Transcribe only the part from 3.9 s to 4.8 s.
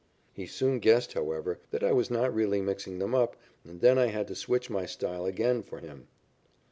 I had to switch